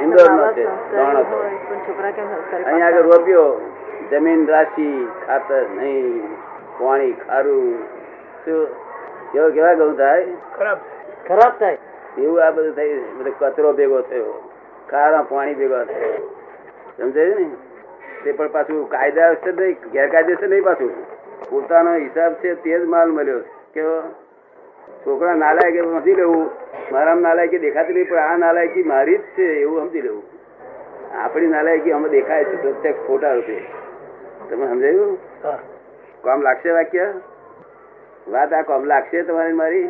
ઇન્દોરનો 0.00 0.52
છે 0.52 0.62
હતો 0.62 1.38
અહીંયા 2.64 2.86
આગળ 2.86 3.02
રોપ્યો 3.02 3.60
જમીન 4.10 4.48
રાશી 4.48 5.08
ખાતર 5.26 5.62
નહીં 5.70 6.36
પાણી 6.78 7.12
ખારું. 7.12 7.78
શું? 8.44 8.66
કેવો 9.32 9.50
કેવા 9.50 9.74
ઘઉં 9.74 9.96
થાય? 9.96 10.26
ખરાબ 10.58 10.78
ખરાબ 11.28 11.52
થાય. 11.58 11.78
એવું 12.18 12.42
આ 12.46 12.50
બધું 12.50 12.74
થઈ 12.74 12.98
બધો 13.18 13.30
કચરો 13.38 13.72
ભેગો 13.72 14.00
થયો. 14.00 14.34
ખારા 14.90 15.22
પાણી 15.22 15.54
ભેગો 15.54 15.84
થયો. 15.84 16.12
સમજાયું 16.96 17.40
ને? 17.40 17.46
તે 18.24 18.32
પણ 18.32 18.48
પાછું 18.48 18.88
કાયદા 18.88 19.34
છે 19.34 19.52
નહીં 19.52 19.76
ગેરકાયદેસર 19.92 20.48
નહીં 20.48 20.64
પાછું. 20.64 20.92
પોતાનો 21.50 21.94
હિસાબ 21.94 22.32
છે 22.32 22.54
તે 22.54 22.78
જ 22.78 22.84
માલ 22.84 23.08
મળ્યો. 23.08 23.40
કેવો? 23.74 24.02
છોકરા 25.04 25.34
નાલાયક 25.34 25.84
સમજી 25.84 26.14
લેવું. 26.14 26.50
મારા 26.92 27.14
નાલાયકી 27.14 27.58
દેખાતી 27.58 27.94
નહીં 27.94 28.08
પણ 28.08 28.18
આ 28.18 28.36
નાલાયકી 28.36 28.82
મારી 28.82 29.18
જ 29.18 29.36
છે 29.36 29.46
એવું 29.60 29.86
સમજી 29.86 30.02
લેવું. 30.02 30.24
આપણી 31.14 31.46
નાલાયકી 31.46 31.92
અમે 31.92 32.08
દેખાય 32.08 32.44
છે 32.44 32.56
પ્રત્યક્ષ 32.56 33.06
ખોટા 33.06 33.34
રૂપે 33.34 33.56
તમે 34.48 34.66
સમજાયું? 34.66 35.18
કોમ 36.22 36.42
લાગશે 36.42 36.70
વાક્ય? 36.70 37.06
વાત 38.26 38.52
આ 38.52 38.62
કોમ 38.62 38.84
લાગશે 38.84 39.22
તમારી 39.22 39.52
મારી? 39.52 39.88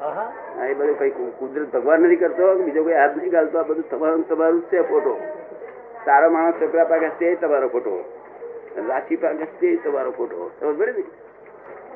હા, 0.00 0.30
એ 0.70 0.74
બધું 0.74 0.98
કઈ 0.98 1.12
કુદરત 1.38 1.72
ભગવાન 1.72 2.02
નથી 2.02 2.16
કરતો 2.16 2.54
બીજો 2.56 2.84
કોઈ 2.84 2.94
હાથ 2.94 3.16
નહીં 3.16 3.30
ગાલતો 3.30 3.58
આ 3.58 3.64
બધું 3.64 3.88
તમારું 3.88 4.24
તમારું 4.24 4.60
જ 4.60 4.70
છે 4.70 4.82
ફોટો. 4.82 5.16
સારો 6.04 6.30
માણસ 6.30 6.60
છોકરા 6.60 6.84
પાસે 6.84 7.10
તે 7.18 7.36
તમારો 7.36 7.68
ફોટો. 7.68 8.04
લાઠી 8.88 9.16
પાસે 9.16 9.46
તે 9.60 9.76
તમારો 9.84 10.12
ફોટો. 10.12 10.50
સમજ 10.60 10.76
પડે 10.78 10.92
ને? 10.92 11.04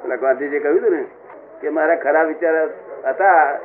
પેલા 0.02 0.16
ગાંધીજી 0.16 0.60
કહ્યું 0.60 0.78
હતું 0.78 0.92
ને 0.92 1.02
કે 1.60 1.70
મારા 1.70 1.96
ખરાબ 1.96 2.28
વિચાર 2.28 2.56
હતા 3.04 3.60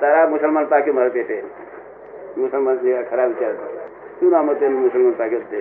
તારા 0.00 0.26
મુસલમાન 0.28 0.66
પાક્યો 0.68 0.94
મારા 0.94 1.14
પેટે. 1.18 1.36
મુસલમાન 2.36 2.78
જેવા 2.78 3.02
ખરાબ 3.10 3.28
વિચાર 3.28 3.54
શું 4.20 4.30
નામ 4.30 4.50
હતું 4.50 4.66
એનું 4.66 4.80
મુસલમાન 4.82 5.16
પાક્યો 5.20 5.40
તે? 5.50 5.58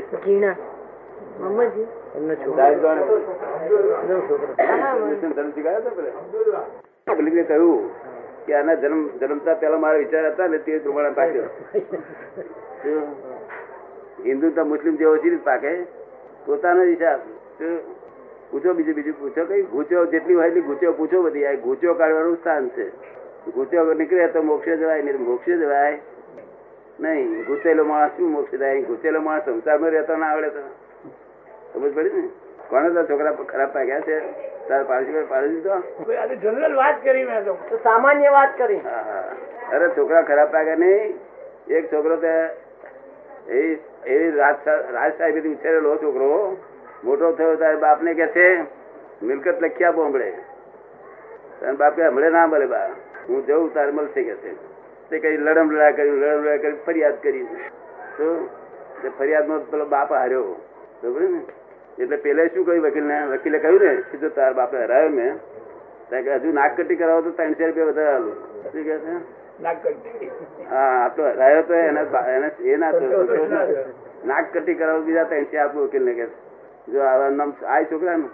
કહ્યું 7.43 7.89
કે 8.45 8.53
આના 8.55 8.75
જન્મ 8.75 9.01
જન્મતા 9.19 9.53
પેલા 9.53 9.77
મારા 9.77 9.97
વિચાર 9.97 10.25
હતા 10.31 10.47
ને 10.47 10.57
તે 10.57 10.79
પ્રમાણે 10.79 11.09
પાક્યો. 11.09 11.47
હિન્દુ 14.25 14.47
તો 14.49 14.65
મુસ્લિમ 14.65 14.95
જેવો 14.95 15.17
છે 15.17 15.29
પાકે. 15.43 15.71
પોતાનો 16.45 16.85
જ 16.85 16.87
હિસાબ? 16.89 17.19
પૂછો 18.51 18.73
બીજું 18.73 18.95
બીજું 18.95 19.19
પૂછો 19.19 19.45
કઈ? 19.45 19.63
ગૂંચો 19.63 20.05
જેટલી 20.05 20.35
હોય 20.35 20.47
એટલી 20.47 20.61
ગૂંચો 20.61 20.93
પૂછો 20.93 21.21
બધી. 21.21 21.45
આ 21.45 21.53
ગૂંચો 21.53 21.93
કાઢવાનું 21.93 22.37
સ્થાન 22.37 22.69
છે. 22.69 22.91
ગૂંચો 23.53 23.93
નીકળે 23.93 24.27
તો 24.27 24.41
મોક્ષે 24.41 24.77
જવાય 24.77 25.01
નહીં 25.01 25.17
તો 25.17 25.23
મોક્ષે 25.23 25.57
જવાય. 25.57 25.97
નહીં 26.99 27.45
ગૂંચેલો 27.45 27.83
માણસ 27.83 28.11
શું 28.17 28.31
મોક્ષે 28.31 28.57
જાય? 28.57 28.81
ગૂંચેલો 28.81 29.21
માણસ 29.21 29.45
સંસારમાં 29.45 29.91
રહેતો 29.91 30.15
ના 30.15 30.25
આવડે 30.27 30.49
તો. 30.49 30.59
સમજ 31.73 31.95
પડી 31.95 32.13
ને? 32.13 32.29
કોને 32.69 32.89
તો 32.89 33.03
છોકરા 33.03 33.31
ખરાબ 33.31 33.73
પાક્યા 33.73 34.01
છે? 34.01 34.19
તારે 34.67 34.83
પાડી 34.83 35.25
પાડી 35.29 35.49
દીધો 35.49 35.75
જનરલ 36.35 36.75
વાત 36.75 37.03
કરી 37.03 37.23
મેં 37.23 37.45
તો. 37.45 37.57
તો 37.69 37.77
સામાન્ય 37.77 38.29
વાત 38.29 38.57
કરી. 38.57 38.81
હા, 38.85 39.03
હા. 39.09 39.23
અરે 39.71 39.89
છોકરા 39.89 40.21
ખરાબ 40.21 40.51
પાક્યા 40.51 40.75
નહીં. 40.75 41.19
એક 41.67 41.93
છોકરો 41.93 42.15
તો 42.15 42.27
એવી 43.49 43.79
એવી 44.05 44.31
રાજ 44.31 44.55
રાજ 44.67 45.13
સાહેબ 45.17 45.45
ઉછેરેલો 45.45 45.97
છોકરો. 45.97 46.57
મોટો 47.03 47.31
થયો 47.31 47.55
તારે 47.55 47.77
બાપને 47.77 48.13
કે 48.13 48.27
છે 48.27 48.63
મિલકત 49.21 49.61
લખી 49.61 49.83
આપો 49.83 50.05
હમણે 50.05 50.31
તારે 51.59 51.75
બાપ 51.75 51.95
કે 51.95 52.07
હમણે 52.07 52.29
ના 52.29 52.47
મળે 52.47 52.65
બા. 52.65 52.89
હું 53.27 53.45
જઉં 53.47 53.73
તારે 53.73 53.91
મળશે 53.91 54.21
કે 54.27 54.35
છે? 54.43 54.51
તે 55.09 55.19
કઈ 55.19 55.37
લડમ 55.37 55.67
લડા 55.73 55.91
કર્યું 55.97 56.17
લડમ 56.21 56.41
લડા 56.43 56.59
કરી 56.63 56.79
ફરિયાદ 56.85 57.17
કરી 57.21 57.45
તો 58.17 58.27
તે 59.01 59.07
ફરિયાદમાં 59.17 59.61
પેલો 59.71 59.85
બાપ 59.85 60.09
હાર્યો. 60.11 60.55
બરોબર 61.01 61.21
ને? 61.33 61.41
એટલે 61.97 62.17
પેલે 62.17 62.43
શું 62.53 62.65
કહ્યું? 62.65 62.83
વકીલને 62.85 63.17
વકીલે 63.31 63.59
કહ્યું 63.59 63.81
ને 63.83 63.91
કે 64.11 64.17
જો 64.21 64.29
તાર 64.37 64.53
બાપે 64.53 64.77
હરાયો 64.83 65.09
મેં 65.09 65.39
ત્યાં 66.09 66.25
કે 66.25 66.31
હજુ 66.43 66.53
નાક 66.59 66.71
કટી 66.77 66.99
કરાવો 67.01 67.21
તો 67.21 67.31
ત્રણસો 67.39 67.63
રૂપિયા 67.65 67.91
વધારે 67.91 68.11
આલું. 68.15 68.37
શું 68.71 68.83
કહે 68.83 68.95
છે? 69.05 69.13
હા 70.69 70.93
આટલો 71.03 71.23
હરાયો 71.33 71.63
તો 71.69 71.73
એના 71.73 72.23
એને 72.35 72.49
એ 72.59 72.77
ના 72.77 72.91
થયો, 72.91 73.23
ના 73.53 73.65
નાક 74.31 74.45
કટી 74.53 74.75
કરાવો 74.75 75.01
બીજા 75.09 75.25
ત્રણસો 75.25 75.57
વકીલ 75.65 75.87
વકીલને 75.87 76.13
કે 76.19 76.25
જો 76.93 76.99
આવા 77.09 77.29
નામ 77.29 77.53
આ 77.75 77.83
છોકરાનું. 77.91 78.31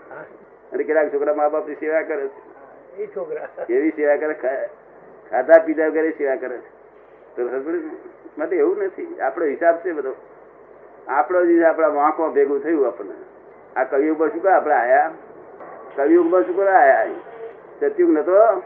અને 0.71 0.83
કેટલાક 0.83 1.11
છોકરા 1.15 1.35
મા 1.41 1.49
બાપની 1.49 1.79
સેવા 1.81 2.03
કરે 2.03 2.29
છે. 2.29 2.39
એવી 3.69 3.93
સેવા 3.97 4.17
કરે 4.17 4.35
ખાધા 5.31 5.59
પીધા 5.65 5.87
વગેરે 5.87 6.11
સેવા 6.11 6.35
કરે 6.35 6.57
છે. 6.57 6.69
તો? 7.35 7.49
માટે 8.37 8.55
એવું 8.55 8.77
નથી. 8.77 9.19
આપણો 9.19 9.45
હિસાબ 9.45 9.77
છે 9.77 9.91
બધો. 9.91 10.15
આપણો 11.07 11.45
જ 11.45 11.63
આપણા 11.63 11.87
વાંકમાં 11.87 12.33
ભેગું 12.33 12.63
થયું 12.63 12.87
આપણને. 12.87 13.13
આ 13.75 13.83
કવિયુગ 13.83 14.19
પર 14.19 14.27
શું 14.27 14.41
કરે? 14.41 14.51
આપણે 14.51 14.73
આયા. 14.73 15.11
કવિયુગ 15.95 16.31
પર 16.31 16.43
શું 16.43 16.55
કરે? 16.55 16.69
આયા 16.69 17.07
સતયુગ 17.79 18.09
નતો. 18.09 18.59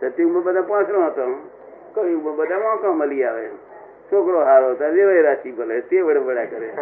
સતયુગમાં 0.00 0.42
બધા 0.42 0.62
પાંચરો 0.62 1.04
હતો. 1.04 1.48
કવિયુગમાં 1.94 2.36
બધા 2.36 2.58
વાંકો 2.58 2.92
મળી 2.92 3.24
આવે. 3.24 3.48
છોકરો 4.12 4.44
હારો 4.44 4.70
હતા, 4.70 4.86
વેવાઈ 4.86 5.22
રાશિ 5.22 5.52
બોલે 5.52 5.80
તે 5.80 6.00
વડબડા 6.00 6.44
કરે. 6.44 6.72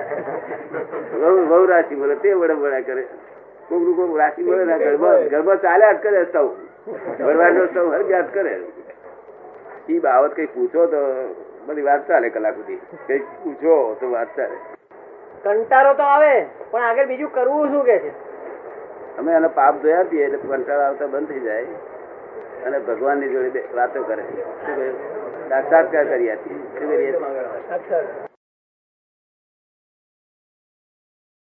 વહુ 1.15 1.47
વહુ 1.47 1.67
રાશિ 1.67 1.95
બોલે 1.95 2.15
તે 2.15 2.33
વડબડા 2.33 2.81
કરે. 2.81 3.03
કોક 3.69 3.97
કોક 3.97 4.17
રાશિ 4.19 4.43
બોલે 4.43 4.65
ગરબા 4.65 5.13
ગરબા 5.13 5.55
ચાલ્યા 5.55 5.93
જ 5.93 5.97
કરે 6.03 6.25
સૌ. 6.25 6.49
વડવાડો 7.21 7.67
સૌ 7.67 7.91
હરગ્યા 7.91 8.21
જ 8.21 8.25
કરે. 8.35 8.61
ઈ 9.91 9.99
બાબત 9.99 10.35
કઈ 10.35 10.47
પૂછો 10.47 10.87
તો 10.87 11.01
બધી 11.67 11.83
વાત 11.83 12.09
ચાલે 12.09 12.29
કલાક 12.29 12.55
સુધી. 12.55 12.81
કઈ 13.07 13.19
પૂછો 13.19 13.97
તો 14.01 14.11
વાત 14.11 14.37
ચાલે. 14.37 14.57
કંટારો 15.43 15.95
તો 15.95 16.03
આવે 16.03 16.47
પણ 16.71 16.83
આગળ 16.83 17.07
બીજું 17.07 17.33
કરવું 17.33 17.69
શું 17.69 17.85
કે 17.85 17.99
છે? 17.99 18.11
અમે 19.19 19.33
એનો 19.33 19.49
પાપ 19.49 19.83
ધોયા 19.83 20.03
પીએ 20.03 20.25
એટલે 20.25 20.39
કંટાળો 20.39 20.83
આવતા 20.83 21.07
બંધ 21.07 21.29
થઈ 21.29 21.41
જાય. 21.41 21.67
અને 22.67 22.79
ભગવાનની 22.79 23.29
જોડે 23.29 23.65
વાતો 23.75 24.03
કરે. 24.03 24.23
સાક્ષાત્કાર 25.49 26.05
કરી 26.05 26.31
આપીએ 26.31 26.55
શું 26.79 26.91
કરીએ? 26.91 28.32